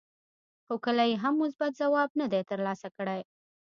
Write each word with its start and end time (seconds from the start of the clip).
خو 0.65 0.73
کله 0.85 1.03
یې 1.09 1.15
هم 1.23 1.33
مثبت 1.43 1.71
ځواب 1.81 2.09
نه 2.19 2.25
دی 2.31 2.41
ترلاسه 2.49 2.87
کړی. 2.97 3.21